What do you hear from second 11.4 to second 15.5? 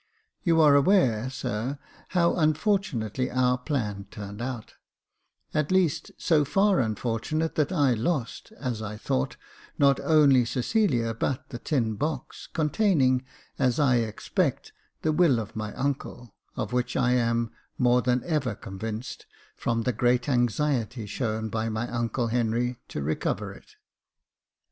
the tin box, containing, as I expect, the will